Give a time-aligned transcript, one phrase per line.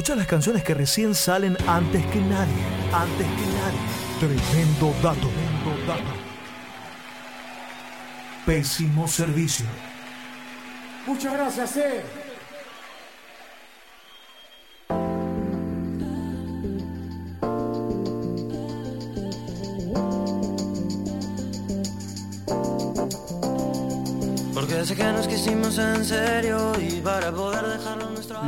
[0.00, 2.54] escuchar las canciones que recién salen antes que nadie.
[2.90, 3.80] Antes que nadie.
[4.18, 5.28] Tremendo dato.
[5.28, 6.10] Tremendo dato.
[8.46, 9.66] Pésimo servicio.
[11.06, 12.29] Muchas gracias, eh.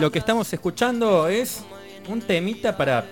[0.01, 1.63] Lo que estamos escuchando es
[2.09, 3.05] un temita para,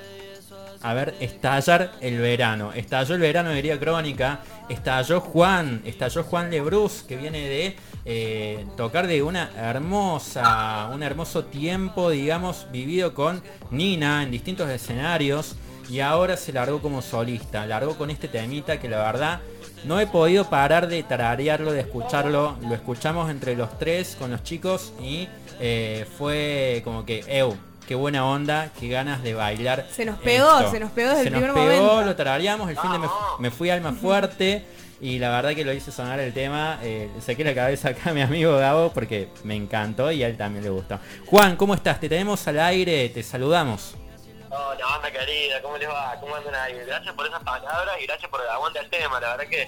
[0.80, 2.72] a ver, estallar el verano.
[2.72, 4.40] Estalló el verano, diría Crónica.
[4.70, 11.44] Estalló Juan, estalló Juan Lebrus, que viene de eh, tocar de una hermosa, un hermoso
[11.44, 15.56] tiempo, digamos, vivido con Nina en distintos escenarios.
[15.90, 19.40] Y ahora se largó como solista, largó con este temita que la verdad
[19.84, 22.56] no he podido parar de tararearlo, de escucharlo.
[22.62, 25.28] Lo escuchamos entre los tres con los chicos y
[25.60, 29.86] eh, fue como que, eu, qué buena onda, qué ganas de bailar.
[29.90, 30.70] Se nos pegó, esto.
[30.72, 32.06] se nos pegó desde Se el nos primer pegó, momento.
[32.06, 34.64] lo tarareamos, el fin de me, me fui alma fuerte.
[35.02, 38.12] Y la verdad que lo hice sonar el tema, eh, saqué la cabeza acá a
[38.12, 40.98] mi amigo Gabo porque me encantó y a él también le gustó.
[41.24, 41.98] Juan, ¿cómo estás?
[42.00, 43.94] Te tenemos al aire, te saludamos.
[44.52, 46.16] Hola, banda querida, ¿cómo les va?
[46.18, 46.74] ¿Cómo andan ahí?
[46.84, 49.20] Gracias por esas palabras y gracias por el aguante al tema.
[49.20, 49.62] La verdad que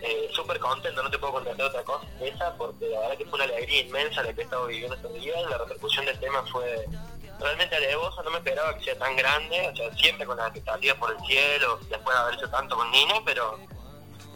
[0.00, 3.24] eh, súper contento, no te puedo contestar otra cosa que esa, porque la verdad que
[3.24, 5.36] fue una alegría inmensa la que he estado viviendo estos días.
[5.50, 6.86] La repercusión del tema fue
[7.40, 10.98] realmente alevosa, no me esperaba que sea tan grande, o sea, siempre con las expectativas
[10.98, 13.58] por el cielo, después de haber hecho tanto con Nina, pero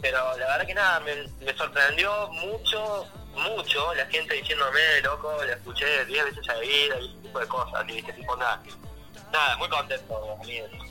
[0.01, 6.05] pero la verdad que nada, me, sorprendió mucho, mucho la gente diciéndome, loco, la escuché
[6.05, 8.61] 10 veces seguida y ese tipo de cosas, y ese tipo nada.
[9.31, 10.37] Nada, muy contento,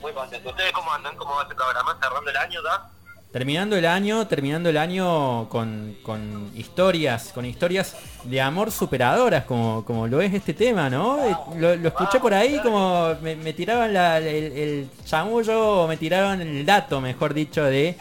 [0.01, 0.49] muy contento.
[0.49, 1.15] ¿Ustedes cómo andan?
[1.15, 1.97] ¿Cómo va este programa?
[2.01, 2.89] ¿Cerrando el año ya?
[3.31, 9.85] Terminando el año, terminando el año con, con historias, con historias de amor superadoras, como,
[9.85, 11.23] como lo es este tema, ¿no?
[11.25, 15.87] Eh, Lo, lo escuché por ahí, como me, me tiraban la- el, el chamullo, o
[15.87, 17.97] me tiraban el dato, mejor dicho, de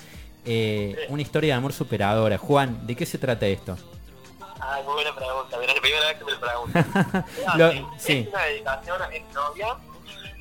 [0.46, 2.36] eh, una historia de amor superadora.
[2.36, 3.76] Juan, ¿de qué se trata esto?
[4.60, 7.24] Ah, muy buena pregunta, es la primera vez que me lo preguntan.
[7.56, 8.12] Lo- sí, sí.
[8.26, 9.76] Es una dedicación a mi exnovia.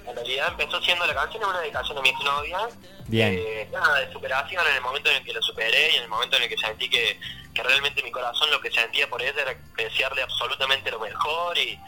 [0.10, 2.68] En realidad empezó siendo la canción una dedicación a mi exnovia.
[3.08, 3.36] Bien.
[3.38, 6.10] Eh, nada, de superación en el momento en el que lo superé y en el
[6.10, 7.20] momento en el que sentí que,
[7.54, 11.80] que realmente mi corazón lo que sentía por ella era desearle absolutamente lo mejor y,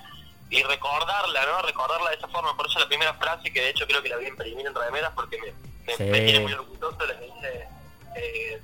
[0.49, 1.61] y recordarla, ¿no?
[1.63, 2.55] Recordarla de esa forma.
[2.55, 4.75] Por eso la primera frase, que de hecho creo que la voy a imprimir en
[4.75, 5.51] remeras porque me,
[5.87, 6.03] me, Sí.
[6.03, 7.67] me tiene muy orgulloso, la que dice...
[8.15, 8.61] eh,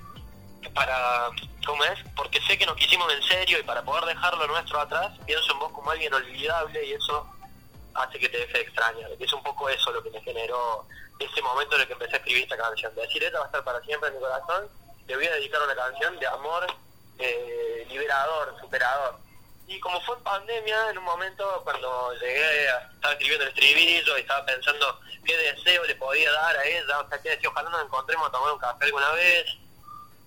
[0.74, 1.30] para,
[1.66, 1.98] ¿cómo es?
[2.16, 5.54] Porque sé que nos quisimos en serio y para poder dejar lo nuestro atrás, pienso
[5.54, 7.26] en vos como alguien olvidable y eso
[7.98, 9.12] hace que te deje de extrañar.
[9.20, 10.86] Es un poco eso lo que me generó
[11.20, 12.94] ese momento en el que empecé a escribir esta canción.
[12.96, 14.70] De decir, esta va a estar para siempre en mi corazón,
[15.08, 16.68] le voy a dedicar una canción de amor
[17.20, 19.16] eh, liberador, superador.
[19.68, 24.22] Y como fue pandemia, en un momento cuando llegué, a, estaba escribiendo el estribillo y
[24.22, 27.84] estaba pensando qué deseo le podía dar a ella, o sea, que decía, ojalá nos
[27.84, 29.46] encontremos a tomar un café alguna vez,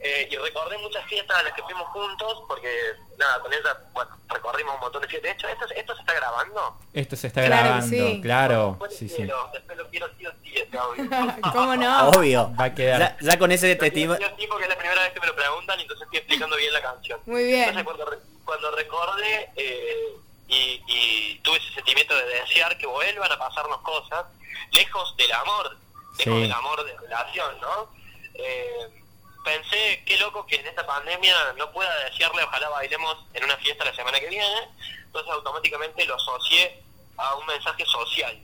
[0.00, 4.10] eh, y recordé muchas fiestas a las que fuimos juntos, porque nada, con ella, bueno,
[4.28, 4.49] recorrimos
[4.98, 5.22] de fiestas.
[5.30, 6.78] De hecho, ¿esto, esto se está grabando?
[6.92, 8.20] Esto se está Claro grabando, sí.
[8.22, 8.68] claro.
[8.70, 9.28] Después Sí, sí.
[9.52, 11.04] después lo quiero sí o sí este audio.
[11.52, 12.08] ¿Cómo no?
[12.08, 12.52] Obvio.
[12.58, 12.98] Va a quedar.
[13.00, 14.26] Ya, ya con ese testimonio.
[14.26, 16.56] Yo sí, porque es la primera vez que me lo preguntan y entonces estoy explicando
[16.56, 17.20] bien la canción.
[17.26, 17.68] Muy bien.
[17.68, 20.16] Entonces cuando, re- cuando recordé eh,
[20.48, 24.24] y, y tuve ese sentimiento de desear que vuelvan a pasarnos cosas,
[24.72, 25.76] lejos del amor,
[26.18, 26.40] lejos Sí.
[26.42, 27.88] del amor de relación, ¿no?
[28.34, 28.99] Eh,
[29.44, 33.84] pensé, qué loco que en esta pandemia no pueda desearle, ojalá bailemos en una fiesta
[33.84, 34.68] la semana que viene,
[35.04, 36.82] entonces automáticamente lo asocié
[37.16, 38.38] a un mensaje social.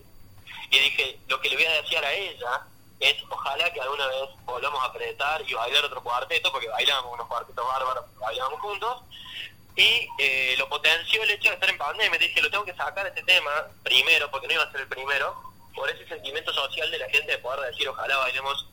[0.71, 2.67] Y dije, lo que le voy a desear a ella
[3.01, 7.27] es ojalá que alguna vez volvamos a apretar y bailar otro cuarteto, porque bailamos unos
[7.27, 9.03] cuartetos bárbaros, bailábamos juntos,
[9.77, 12.19] y eh, lo potenció el hecho de estar en pandemia.
[12.19, 13.51] Dije, lo tengo que sacar este tema
[13.83, 15.37] primero, porque no iba a ser el primero,
[15.75, 18.67] por ese sentimiento social de la gente de poder decir, ojalá bailemos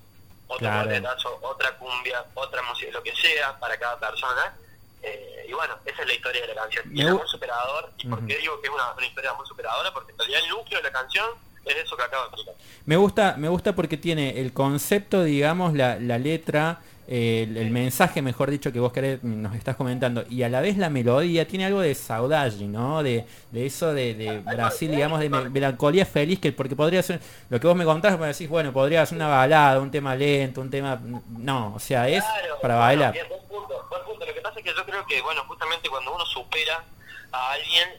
[0.53, 1.39] otro Claro.
[1.41, 4.55] otra cumbia, otra música, lo que sea para cada persona.
[5.01, 6.85] Eh, y bueno, esa es la historia de la canción.
[6.95, 9.91] Y gu- amor superador, ¿y por qué digo que es una, una historia amor superadora?
[9.93, 11.25] Porque en realidad el núcleo de la canción
[11.65, 12.55] es eso que acabo de explicar.
[12.85, 18.21] Me gusta, me gusta porque tiene el concepto, digamos, la, la letra, el, el mensaje,
[18.21, 21.65] mejor dicho, que vos querés, nos estás comentando, y a la vez la melodía tiene
[21.65, 23.03] algo de saudade, ¿no?
[23.03, 27.19] De, de eso de, de Brasil, digamos, de me- melancolía feliz, que porque podría ser,
[27.49, 30.61] lo que vos me contás, me decís, bueno, podría ser una balada, un tema lento,
[30.61, 33.13] un tema, no, o sea, es Claro, para bueno, bailar.
[33.13, 34.25] bien, buen punto, buen punto.
[34.25, 36.83] Lo que pasa es que yo creo que, bueno, justamente cuando uno supera
[37.31, 37.89] a alguien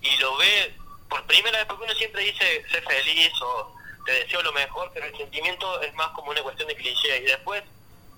[0.00, 0.72] y lo ve
[1.08, 3.74] por primera vez, porque uno siempre dice sé feliz o
[4.06, 7.18] te deseo lo mejor, pero el sentimiento es más como una cuestión de cliché.
[7.18, 7.62] Y después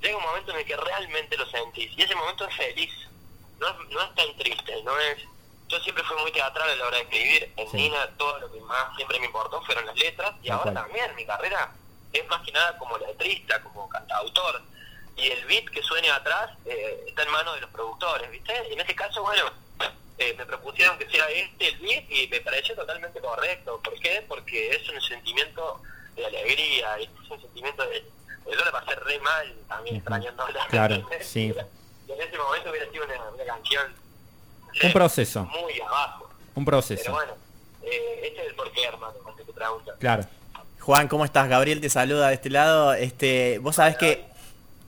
[0.01, 1.91] llega un momento en el que realmente lo sentís.
[1.97, 2.93] Y ese momento es feliz.
[3.59, 5.19] No es, no es tan triste, no es
[5.69, 7.53] yo siempre fui muy teatral a la hora de escribir.
[7.57, 7.77] En Sí.
[7.77, 11.27] Nina todo lo que más siempre me importó fueron las letras y ahora también mi
[11.27, 11.73] carrera
[12.13, 14.63] es más que nada como letrista, como cantautor.
[15.17, 18.53] Y el beat que suene atrás eh, está en manos de los productores, ¿viste?
[18.69, 19.51] Y en este caso, bueno,
[20.19, 23.81] eh, me propusieron que sea este el beat y me pareció totalmente correcto.
[23.83, 24.25] ¿Por qué?
[24.29, 25.81] Porque es un sentimiento
[26.15, 28.05] de alegría, es un sentimiento de...
[28.51, 30.67] Yo la pasé re mal también extrañándola.
[30.69, 31.53] Claro, sí.
[32.09, 33.93] Y en ese momento hubiera sido una, una canción...
[34.85, 35.45] Un proceso.
[35.45, 36.29] Muy abajo.
[36.55, 37.13] Un Pero proceso.
[37.13, 37.33] bueno,
[37.83, 39.95] eh, este es el porqué, hermano, cuando te pregunta.
[39.99, 40.25] Claro.
[40.81, 41.49] Juan, ¿cómo estás?
[41.49, 42.95] Gabriel te saluda de este lado.
[42.95, 44.25] Este, vos sabés que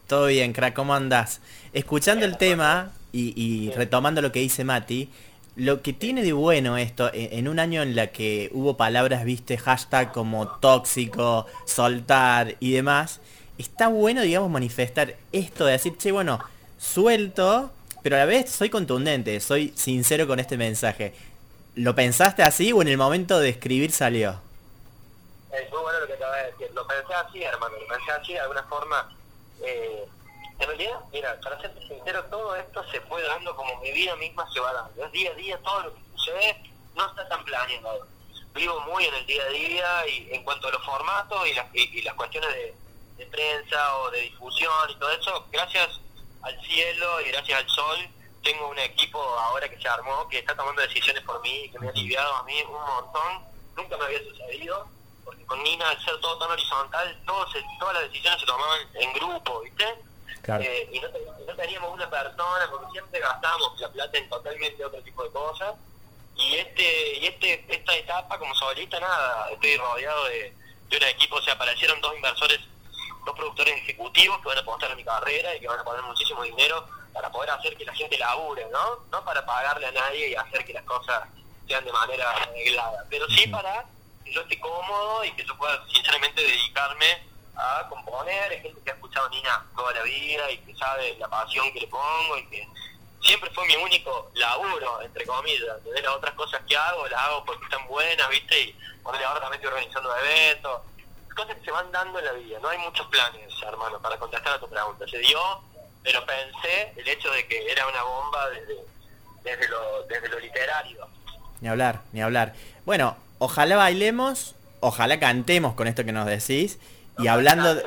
[0.07, 1.41] todo bien, crack, ¿cómo andás?
[1.73, 5.11] Escuchando el tema y, y retomando lo que dice Mati,
[5.57, 9.25] lo que tiene de bueno esto, en, en un año en la que hubo palabras,
[9.25, 13.21] viste, hashtag como tóxico, soltar y demás,
[13.59, 16.39] está bueno, digamos, manifestar esto de decir, che, bueno,
[16.79, 17.71] suelto,
[18.03, 21.15] pero a la vez soy contundente, soy sincero con este mensaje.
[21.75, 24.41] ¿Lo pensaste así o en el momento de escribir salió?
[25.53, 26.71] Es muy bueno lo que acabas de decir.
[26.75, 29.17] Lo pensé así, hermano, lo pensé así de alguna forma.
[29.63, 30.07] Eh,
[30.59, 34.49] en realidad, mira, para serte sincero, todo esto se fue dando como mi vida misma
[34.53, 35.05] se va dando.
[35.05, 36.57] Es día a día, todo lo que sucede
[36.95, 38.07] no está tan planeado.
[38.55, 41.67] Vivo muy en el día a día y en cuanto a los formatos y las,
[41.75, 42.75] y, y las cuestiones de,
[43.19, 46.01] de prensa o de difusión y todo eso, gracias
[46.43, 47.99] al cielo y gracias al sol,
[48.43, 51.89] tengo un equipo ahora que se armó que está tomando decisiones por mí, que me
[51.89, 53.45] ha aliviado a mí un montón.
[53.77, 54.89] Nunca me había sucedido
[55.25, 58.81] porque con Nina, al ser todo tan horizontal, todo se- todas las decisiones se tomaban
[58.95, 59.85] en grupo, ¿viste?
[60.43, 60.65] Claro.
[60.65, 61.09] Eh, y no,
[61.47, 65.75] no teníamos una persona, porque siempre gastábamos la plata en totalmente otro tipo de cosas.
[66.37, 70.55] Y este y este esta etapa como solista, nada, estoy rodeado de,
[70.89, 72.61] de un equipo, o sea, aparecieron dos inversores,
[73.25, 76.03] dos productores ejecutivos que van a apostar a mi carrera y que van a poner
[76.03, 78.97] muchísimo dinero para poder hacer que la gente labure, ¿no?
[79.11, 81.25] No para pagarle a nadie y hacer que las cosas
[81.67, 83.85] sean de manera arreglada, pero sí para
[84.25, 87.27] que yo esté cómodo y que yo pueda sinceramente dedicarme
[87.57, 91.29] a componer, es gente que ha escuchado Nina toda la vida y que sabe la
[91.29, 92.69] pasión que le pongo y que
[93.21, 97.45] siempre fue mi único laburo, entre comillas, de las otras cosas que hago, las hago
[97.45, 98.61] porque están buenas, ¿viste?
[98.61, 98.73] Y
[99.03, 100.83] ponerle ahora también estoy organizando eventos,
[101.39, 104.55] cosas que se van dando en la vida, no hay muchos planes, hermano, para contestar
[104.55, 105.39] a tu pregunta, se dio,
[106.03, 108.77] pero pensé el hecho de que era una bomba desde,
[109.45, 111.07] desde, lo, desde lo literario.
[111.61, 112.55] Ni hablar, ni hablar.
[112.85, 116.79] Bueno, ojalá bailemos, ojalá cantemos con esto que nos decís.
[117.19, 117.85] Y hablando de,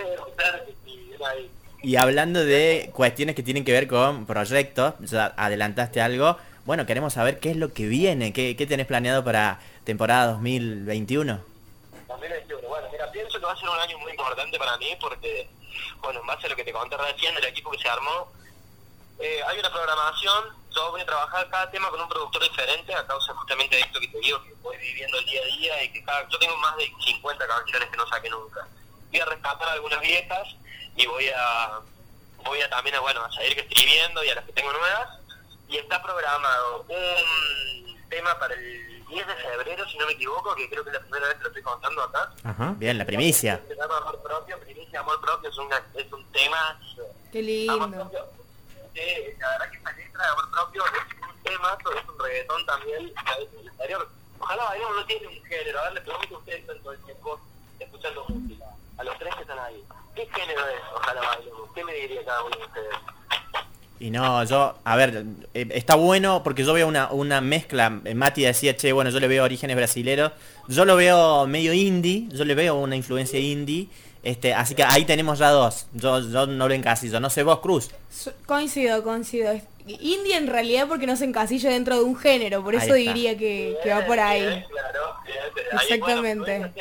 [1.82, 6.38] y hablando de cuestiones que tienen que ver con proyectos, ya adelantaste algo.
[6.66, 11.42] Bueno, queremos saber qué es lo que viene, qué, qué tenés planeado para temporada 2021.
[12.08, 12.68] 2021.
[12.68, 15.50] Bueno, mira, pienso que va a ser un año muy importante para mí porque,
[16.00, 18.32] bueno, en base a lo que te conté recién del equipo que se armó,
[19.20, 23.06] eh, hay una programación, yo voy a trabajar cada tema con un productor diferente a
[23.06, 25.92] causa justamente de esto que te digo, que voy viviendo el día a día y
[25.92, 28.66] que cada, yo tengo más de 50 canciones que no saqué nunca.
[29.12, 30.48] Voy a rescatar algunas viejas
[30.96, 31.80] y voy a
[32.46, 35.20] voy a también a, bueno, a seguir escribiendo y a las que tengo nuevas
[35.68, 40.70] y está programado un tema para el 10 de febrero, si no me equivoco, que
[40.70, 42.34] creo que es la primera vez que lo estoy contando acá.
[42.44, 42.74] Ajá.
[42.78, 43.62] Bien, la primicia.
[43.68, 46.80] Se llama Amor Propio, Primicia Amor Propio es, una, es un tema...
[47.32, 48.10] Qué Amor lindo.
[48.10, 48.26] Propio,
[48.96, 52.66] eh, la verdad que esta letra de Amor Propio es un tema, es un reggaetón
[52.66, 54.10] también del exterior.
[54.40, 57.40] Ojalá bailemos no tiene un género, a ver, le pregunto a ustedes todo el tiempo
[57.80, 58.66] escuchando música,
[58.98, 59.84] a los tres que están ahí.
[60.16, 61.70] ¿Qué género es Ojalá bailemos?
[61.74, 62.96] ¿Qué me diría cada uno de ustedes?
[64.02, 68.02] Y no, yo, a ver, eh, está bueno porque yo veo una, una mezcla.
[68.04, 70.32] eh, Mati decía, che, bueno, yo le veo orígenes brasileros.
[70.68, 73.90] Yo lo veo medio indie, yo le veo una influencia indie.
[74.24, 75.86] Este, así que ahí tenemos ya dos.
[75.94, 77.20] Yo, yo no lo encasillo.
[77.20, 77.92] No sé vos, Cruz.
[78.48, 79.54] Coincido, coincido.
[79.86, 83.78] Indie en realidad porque no se encasilla dentro de un género, por eso diría que,
[83.84, 84.42] que va por ahí.
[84.48, 85.38] Bien, claro, bien,
[85.74, 86.58] ahí, Exactamente.
[86.58, 86.74] bueno,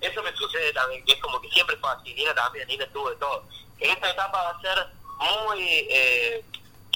[0.00, 3.10] eso me sucede también, que es como que siempre fue así, Nina también, Nina tuvo
[3.10, 3.42] de todo.
[3.80, 4.86] En esta etapa va a ser
[5.24, 6.44] muy, eh,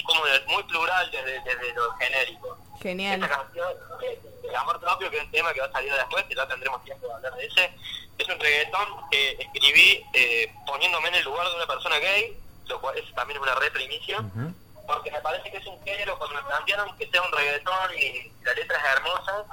[0.05, 2.59] como de- muy plural desde, desde lo genérico.
[2.83, 3.23] Genial.
[3.23, 6.25] Esta canción, eh, El Amor Propio, que es un tema que va a salir después,
[6.25, 7.73] que ya tendremos tiempo de hablar de ese,
[8.19, 12.81] es un reggaetón que escribí eh, poniéndome en el lugar de una persona gay, lo
[12.81, 14.53] cual es también una re primicia Ujú.
[14.87, 18.31] porque me parece que es un género, cuando me plantearon que sea un reggaetón y
[18.43, 19.45] la letra es hermosa,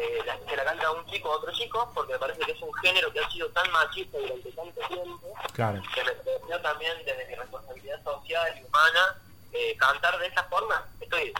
[0.00, 2.60] eh, la, que la canta un chico o otro chico, porque me parece que es
[2.62, 5.82] un género que ha sido tan machista durante tanto tiempo, Claro.
[5.94, 7.71] que me pareció también desde mi responsabilidad
[8.04, 9.16] social y humana
[9.52, 10.84] eh, cantar de esa forma.
[11.00, 11.32] Estoy,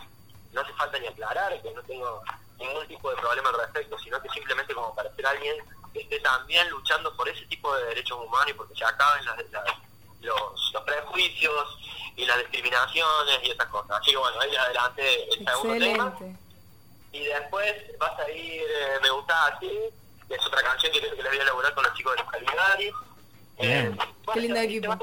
[0.52, 2.22] no hace falta ni aclarar que no tengo
[2.58, 5.56] ningún tipo de problema al respecto, sino que simplemente como para ser alguien
[5.92, 9.38] que esté también luchando por ese tipo de derechos humanos y porque se acaben las,
[9.50, 9.76] las-
[10.20, 11.78] los, los prejuicios
[12.16, 13.98] y las discriminaciones y esas cosas.
[14.00, 16.08] Así que bueno, ahí adelante el segundo tema.
[16.12, 16.40] Excelente.
[17.12, 19.68] Y después vas a ir eh, Me Gustás Así,
[20.28, 22.22] que es otra canción que creo que la voy a elaborar con los chicos de
[22.22, 22.94] los Caligaris.
[23.60, 23.98] Bien.
[24.32, 24.96] Qué lindo equipo.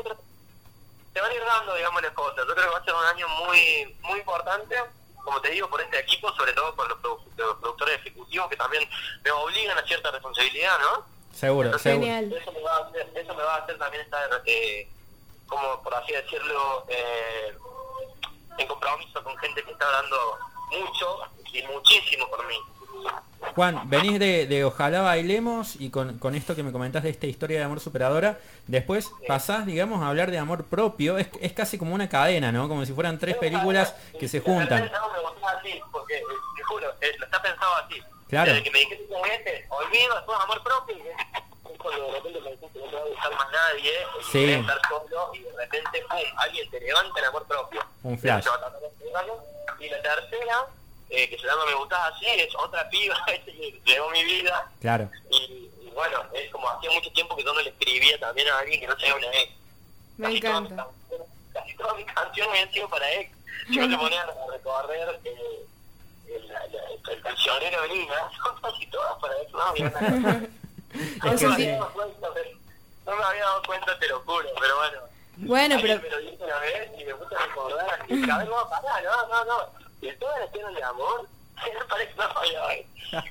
[1.13, 2.37] Te, van a ir- dando, digamos, las cosas.
[2.47, 4.75] Yo creo que va a ser un año muy muy importante,
[5.23, 8.55] como te digo, por este equipo, sobre todo por los, produ- los productores ejecutivos que
[8.57, 8.87] también
[9.23, 11.05] me obligan a cierta responsabilidad, ¿no?
[11.33, 12.05] Seguro, seguro.
[12.07, 12.33] Genial.
[12.33, 14.89] Eso me va a hacer, eso me va a hacer también estar, eh,
[15.47, 17.55] como por así decirlo, eh,
[18.57, 20.37] en compromiso con gente que está dando
[20.71, 21.19] mucho
[21.53, 22.59] y muchísimo por mí.
[23.55, 27.27] Juan, venís de, de Ojalá Bailemos y con, con esto que me comentás de esta
[27.27, 31.77] historia de amor superadora, después pasás, digamos, a hablar de amor propio, es, es casi
[31.77, 32.67] como una cadena, ¿no?
[32.67, 34.91] Como si fueran tres películas que se juntan.
[35.91, 36.23] Porque, eh,
[36.57, 38.01] te juro, eh, lo está pensado así.
[38.29, 38.51] Claro.
[38.51, 42.67] Desde que me dijiste con este, olvido, después amor propio, es cuando de repente dijiste
[42.73, 44.51] que no te va a gustar más nadie, y Sí.
[44.53, 47.81] estar solo, y de repente, pum, alguien te levanta el amor propio.
[48.03, 48.45] Un flash.
[49.79, 50.67] Y la tercera,
[51.09, 55.09] eh, que se llama Me gustaba así, es otra piba que llegó mi vida, Claro.
[55.31, 55.35] y,
[55.81, 58.79] y bueno, es como hacía mucho tiempo que yo no le escribía también a alguien
[58.79, 59.51] que no sea una ex.
[60.17, 60.91] Me Casi todas mis encanta.
[61.53, 63.31] Casi todas mis canciones habían sido para ex.
[63.69, 65.65] Si vos te ponías a recorrer eh,
[66.27, 69.73] el, la- la- el cancionero de Lina, son casi todas para ex, ¿no?
[71.23, 71.63] No Es que me sí.
[71.63, 72.49] había dado cuenta, pero-
[73.05, 74.97] no me había dado cuenta, te lo juro, pero bueno.
[75.37, 78.49] Bueno, pero me lo dijo una vez y me puse a recordar y cada vez
[78.49, 79.88] no, pará, no, no, no.
[80.01, 81.27] Y todas las tienen de amor,
[81.79, 82.23] no parece no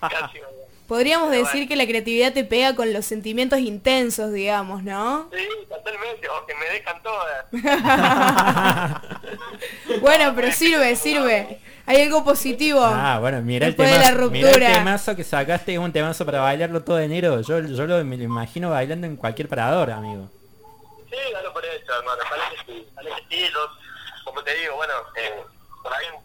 [0.09, 0.69] casi no había.
[0.87, 1.69] podríamos Pero decir bueno.
[1.69, 5.29] que la creatividad te pega con los sentimientos intensos, digamos, ¿no?
[5.33, 7.47] Sí, totalmente, o que me dejan todas.
[10.01, 11.59] Bueno, pero sirve, sirve.
[11.87, 12.81] Hay algo positivo.
[12.85, 14.73] Ah, bueno, mira el, Después de la temazo, mira el ruptura.
[14.75, 17.41] temazo que sacaste, es un temazo para bailarlo todo de enero.
[17.41, 20.29] Yo, yo lo, me lo imagino bailando en cualquier parador, amigo.
[21.11, 22.23] Sí, gano por eso, hermano.
[22.27, 22.87] Ojalá que sí.
[22.93, 23.43] Ojalá que sí.
[23.53, 23.61] Yo,
[24.25, 25.43] como te digo, bueno, eh,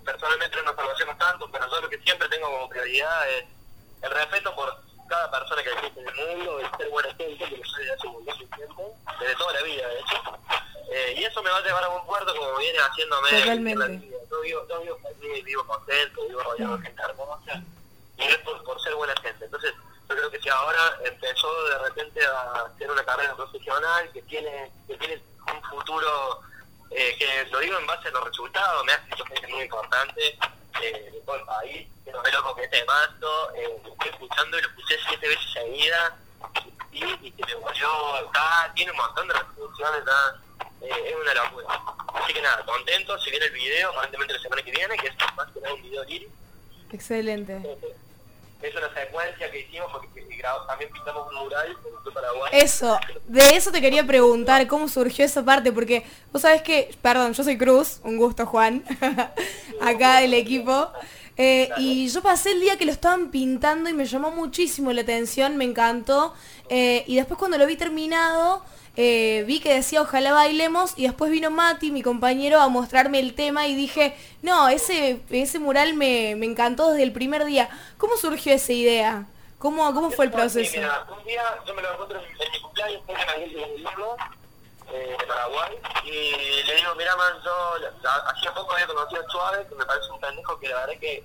[0.04, 3.46] personalmente no nos conocemos tanto, pero yo lo que siempre tengo como prioridad es
[4.02, 7.58] el respeto por cada persona que existe en el mundo, el ser buena gente, que
[7.58, 10.40] lo soy desde hace de tiempo, desde toda la vida, de hecho.
[10.92, 13.72] Eh, y eso me va a llevar a un puerto como viene haciéndome Totalmente.
[13.72, 14.18] en la vida.
[14.30, 17.64] Yo vivo, yo vivo feliz, vivo contento, vivo rodeado de gente hermosa,
[18.18, 19.46] y es por, por ser buena gente.
[19.46, 19.74] Entonces,
[20.10, 24.72] yo creo que si ahora empezó de repente a hacer una carrera profesional que tiene
[24.88, 26.42] que tiene un futuro
[26.96, 30.38] eh, que lo digo en base a los resultados, me ha escrito gente muy importante
[30.82, 34.10] eh, de todo el país, que no me loco que este mazo, eh, lo estoy
[34.10, 36.14] escuchando y lo escuché siete veces seguidas
[36.92, 40.42] y, y que me volvió acá, tiene un montón de reproducciones, nada,
[40.82, 41.68] eh, es una locura.
[42.14, 45.16] Así que nada, contento, se viene el video, aparentemente la semana que viene, que es
[45.36, 46.32] más que nada un video lírico.
[46.92, 47.78] Excelente.
[48.64, 51.68] Es una secuencia que hicimos porque que grabamos- también pintamos un mural
[52.08, 52.50] en Paraguay.
[52.54, 55.72] Eso, de eso te quería preguntar, ¿cómo surgió esa parte?
[55.72, 58.84] Porque vos sabés que, perdón, yo soy Cruz, un gusto Juan,
[59.82, 60.90] acá del equipo.
[61.36, 65.02] eh, y yo pasé el día que lo estaban pintando y me llamó muchísimo la
[65.02, 66.34] atención, me encantó.
[66.70, 68.64] eh, y después cuando lo vi terminado,
[68.96, 73.34] eh, vi que decía ojalá bailemos y después vino Mati, mi compañero, a mostrarme el
[73.34, 77.70] tema y dije, no, ese, ese mural me, me encantó desde el primer día.
[77.98, 79.26] ¿Cómo surgió esa idea?
[79.58, 80.72] ¿Cómo, cómo fue el Sí, proceso?
[80.78, 84.18] mira, un día yo me lo encuentro en, en mi cumpleaños, en Guillermo,
[84.92, 87.52] eh, de Paraguay, y le digo, mira man, yo
[88.30, 91.24] hacía poco había conocido a Suave, que me parece un pendejo que la verdad que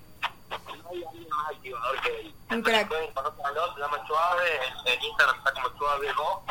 [0.51, 2.35] no hay alguien más activador que él.
[2.51, 2.89] Un crack.
[2.91, 4.45] Se llama Suave,
[4.87, 6.45] en, en Instagram está como Suave Go,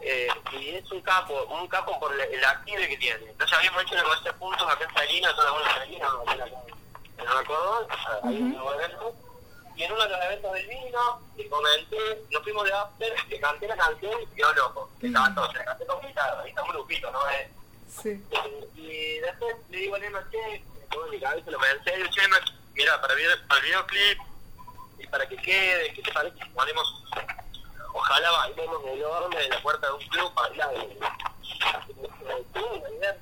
[0.00, 3.30] eh, y es un capo, un capo por el, active que tiene.
[3.30, 6.10] Entonces habíamos hecho una de puntos acá en Salinas, toda la buena Salinas,
[7.18, 7.86] en el Cordón,
[8.24, 9.14] ahí en un evento.
[9.76, 13.40] Y en uno de los eventos del vino, le comenté, nos fuimos de after, le
[13.40, 14.90] canté la canción y quedó loco.
[15.00, 17.28] Le cantó, se la canté con guitarra, ahí está un grupito, ¿no?
[17.30, 17.50] Eh,
[18.02, 18.10] Sí.
[18.30, 22.22] eh, y después le digo a Lema, che, en mi cabeza, lo pensé, digo, che,
[22.74, 23.14] mira, para,
[23.48, 24.18] para el videoclip
[24.98, 27.04] y para que quede, ¿qué te parece ponemos,
[27.96, 30.32] ojalá bailemos en el horno de la puerta de un club?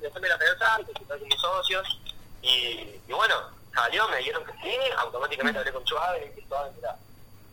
[0.00, 2.00] Después me la pensaron, consulté con mis socios,
[2.42, 3.34] y, y bueno,
[3.74, 6.96] salió, me dijeron que sí, automáticamente hablé con Suave, y Suave, mira,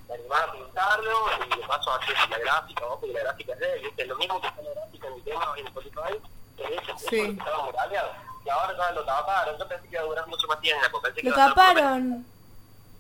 [0.08, 3.00] me animaba a pintarlo, y de paso a hacer la gráfica, ¿no?
[3.00, 4.06] porque la gráfica es de él, ¿viste?
[4.06, 6.20] lo mismo que está la gráfica en el tema en Spotify,
[6.58, 7.20] que ese Sí.
[7.22, 8.12] eso estaba muraleado,
[8.46, 11.22] y ahora ya lo taparon, yo pensé que iba a durar mucho más tiempo, pensé
[11.22, 11.46] que Lo iba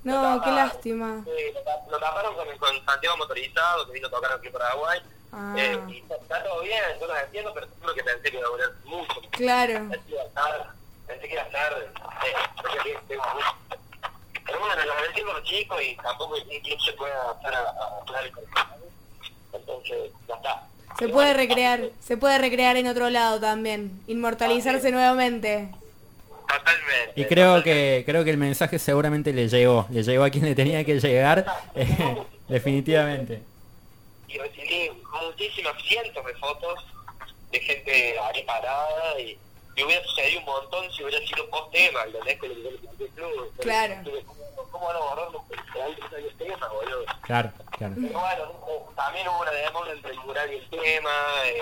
[0.03, 0.37] a taparon.
[0.37, 1.07] No, qué lástima.
[1.53, 4.99] Lo, tap- lo taparon con, con Santiago Motorizado, que vino a tocar aquí en Paraguay.
[5.33, 5.53] Ah.
[5.57, 8.47] Eh, y está, está todo bien, yo lo entiendo, pero seguro que pensé que iba
[8.47, 9.21] a durar mucho.
[9.31, 9.73] Claro.
[9.89, 10.63] Pensé que iba tarde.
[11.07, 11.85] Pensé que tarde.
[12.25, 13.19] Eh.
[14.45, 18.01] Pero bueno, lo entiendo los chicos y tampoco el club se puede adaptar a, a
[18.01, 18.33] hablar el.
[19.53, 20.63] Entonces, ya está.
[20.99, 25.69] Se puede recrear, se puede recrear en otro lado también, inmortalizarse nuevamente.
[26.57, 27.21] Totalmente.
[27.21, 27.97] Y creo totalmente.
[27.97, 30.99] que creo que el mensaje seguramente le llegó, le llegó a quien le tenía que
[30.99, 32.17] llegar, eh,
[32.47, 33.41] definitivamente.
[34.27, 34.91] y recibí
[35.21, 36.85] muchísimas cientos de fotos
[37.51, 39.37] de gente ahí parada y,
[39.75, 42.39] y hubiera sucedido un montón si hubiera sido post tema, ¿entendés?
[42.39, 43.53] Que le al club.
[43.59, 43.95] Claro.
[44.25, 47.05] ¿Cómo, ¿Cómo van a borrar los antes del tema, boludo?
[47.23, 47.93] Claro, claro.
[47.95, 51.11] Pero bueno, eh, también hubo una demanda entre el mural y el tema,
[51.45, 51.59] eh,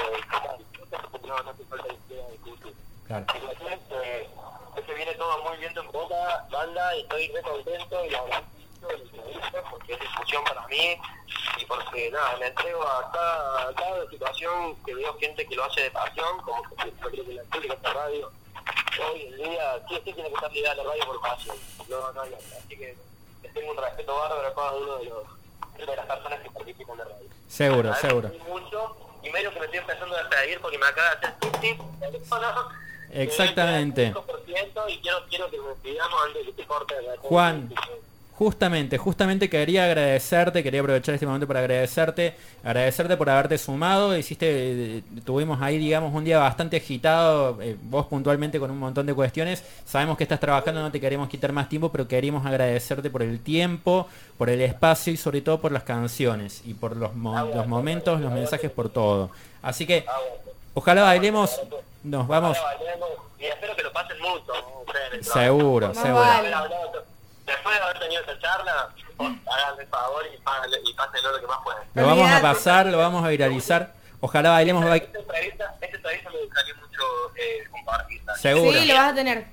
[1.26, 2.74] no, no hace falta que sea discutir.
[3.08, 3.26] Claro.
[4.70, 8.06] Es que, es que viene todo muy bien en boca, banda, y estoy re contento
[8.06, 8.44] y la verdad
[9.70, 10.98] porque es discusión para mí
[11.58, 15.66] y porque nada, me entrego a cada, a cada situación que veo gente que lo
[15.66, 18.32] hace de pasión, como que yo creo que la pública esta radio
[19.12, 21.58] hoy en día sí sí tiene que estar ligada a la radio por pasión,
[21.88, 22.34] no, no hay.
[22.34, 22.98] Así que
[23.44, 25.24] les tengo un respeto bárbaro a cada uno de los
[25.78, 27.30] de las personas que participan de radio.
[27.48, 28.32] Seguro, seguro.
[28.48, 31.60] mucho y medio que me estoy empezando a despedir porque me acaba de hacer tip
[31.62, 31.80] tip.
[33.14, 34.08] Exactamente.
[34.08, 36.68] Me voy a quedar 5% Y quiero, quiero que nos despidamos antes de que se
[36.68, 36.96] corte.
[37.02, 37.70] la- Juan,
[38.40, 44.48] Justamente, justamente quería agradecerte, quería aprovechar este momento para agradecerte, agradecerte por haberte sumado, hiciste,
[45.00, 49.14] eh, tuvimos ahí digamos un día bastante agitado, eh, vos puntualmente con un montón de
[49.14, 53.24] cuestiones, sabemos que estás trabajando, no te queremos quitar más tiempo, pero queríamos agradecerte por
[53.24, 57.44] el tiempo, por el espacio y sobre todo por las canciones y por los, mo-
[57.54, 59.32] los momentos, los mensajes, por todo.
[59.62, 60.06] Así que,
[60.74, 61.60] ojalá bailemos,
[62.04, 62.58] nos vamos,
[63.40, 64.54] Y espero que lo pasen mucho.
[64.54, 64.80] ¿no?
[64.86, 66.20] Ustedes seguro, Más seguro.
[66.22, 66.50] vale.
[67.46, 71.48] Después de haber tenido esta charla, háganme el favor y, páganle- y pásenlo lo que
[71.48, 71.82] más puedan.
[71.96, 73.94] Lo vamos a pasar, lo vamos a viralizar.
[74.22, 74.84] Ojalá bailemos.
[74.86, 77.02] entrevista, esta entrevista me gustaría mucho
[77.38, 78.22] eh, compartir.
[78.40, 78.80] Seguro.
[78.80, 79.46] Sí, lo vas a tener.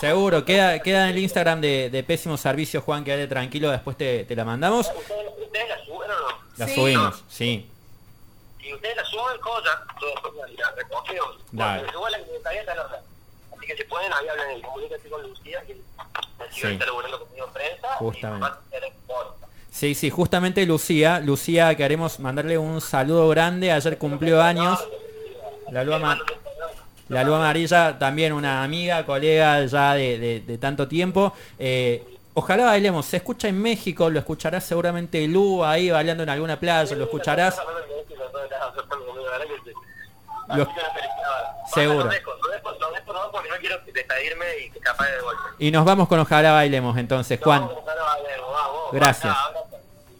[0.00, 4.24] Seguro, queda, queda en el Instagram de, de Pésimo Servicio, Juan, quédate tranquilo, después te,
[4.24, 4.90] te la mandamos.
[4.96, 6.38] ¿Ustedes, ¿Ustedes la suben o no?
[6.56, 6.74] La Sí.
[6.74, 7.70] subimos, sí.
[8.62, 11.24] Si ustedes la suben, cosas, yo después la, la recogeo.
[11.50, 11.80] Dale.
[11.80, 13.02] Porque igual la que me gustaría está en otra.
[13.56, 15.76] Así que si pueden, ahí hablan y comuníquense con Lucía, que
[16.50, 16.66] Sí.
[16.66, 17.88] está laburando conmigo en prensa.
[17.98, 18.46] Justamente.
[18.70, 19.42] Y va a.
[19.70, 24.78] Sí, sí, justamente Lucía, Lucía queremos mandarle un saludo grande, ayer cumplió años.
[25.70, 26.18] La luz, ama-
[27.08, 31.32] la luz amarilla, también una amiga, colega ya de, de- de tanto tiempo.
[31.58, 36.60] Eh, ojalá bailemos, se escucha en México, lo escucharás seguramente Lu ahí bailando en alguna
[36.60, 37.58] playa, lo escucharás.
[40.56, 40.68] Lo-
[41.72, 42.10] Seguro.
[45.58, 47.62] Y que nos vamos con Ojalá bailemos entonces, Juan.
[47.62, 47.84] Vamos.
[48.92, 49.36] Gracias.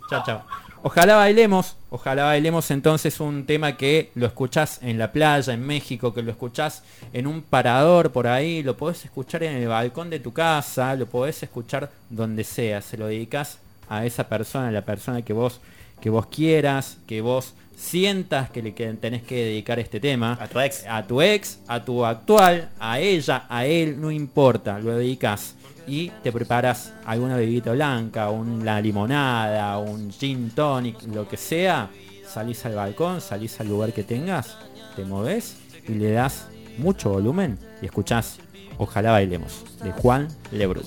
[0.09, 0.43] Chao, chao.
[0.85, 6.13] Ojalá bailemos, ojalá bailemos entonces un tema que lo escuchás en la playa, en México,
[6.13, 6.83] que lo escuchás
[7.13, 11.07] en un parador por ahí, lo podés escuchar en el balcón de tu casa, lo
[11.07, 15.61] podés escuchar donde sea, se lo dedicas a esa persona, a la persona que vos,
[16.03, 20.37] que vos quieras, que vos sientas que le tenés que dedicar este tema.
[20.39, 20.85] A tu ex.
[20.87, 25.55] A tu ex, a tu actual, a ella, a él, no importa, lo dedicas
[25.87, 31.89] y te preparas alguna bebida blanca, una limonada, un gin tonic, lo que sea,
[32.27, 34.57] salís al balcón, salís al lugar que tengas,
[34.95, 35.57] te moves
[35.89, 38.39] y le das mucho volumen y escuchás
[38.79, 40.87] Ojalá bailemos de Juan Lebrus.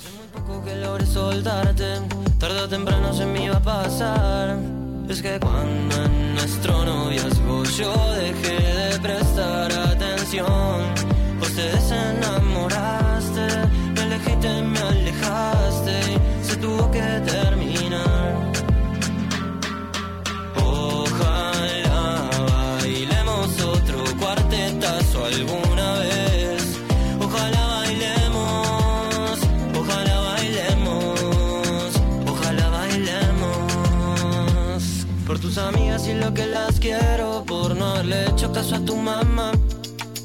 [5.08, 11.15] Es que cuando en nuestro noviazgo yo dejé de prestar atención,
[38.66, 39.52] caso a tu mamá.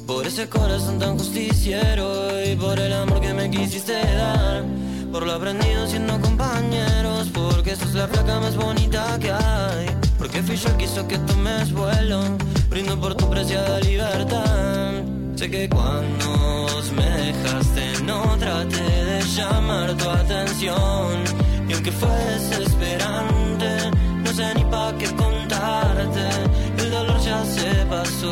[0.07, 2.05] Por ese corazón tan justiciero
[2.43, 4.63] y por el amor que me quisiste dar.
[5.11, 9.85] Por lo aprendido siendo compañeros, porque sos la flaca más bonita que hay.
[10.17, 12.21] Porque fui yo el que hizo que tomes vuelo,
[12.69, 15.03] brindo por tu preciada libertad.
[15.35, 21.23] Sé que cuando me dejaste no traté de llamar tu atención.
[21.67, 22.70] Y aunque fue desesperante,
[28.21, 28.31] そう。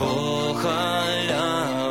[0.00, 1.85] お花